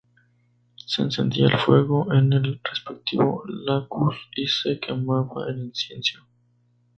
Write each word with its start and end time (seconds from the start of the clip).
Se 0.87 1.03
encendía 1.03 1.45
el 1.45 1.59
fuego 1.59 2.11
en 2.11 2.33
el 2.33 2.59
respectivo 2.63 3.43
"lacus" 3.47 4.15
y 4.35 4.47
se 4.47 4.79
quemaba 4.79 5.47
el 5.47 5.65
incienso. 5.65 6.25